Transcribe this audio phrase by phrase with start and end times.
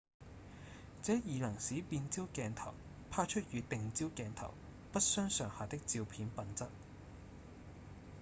[1.03, 2.73] 這已能使變焦鏡頭
[3.11, 4.51] 拍出與定焦鏡頭
[4.91, 6.65] 不相上下的照片品質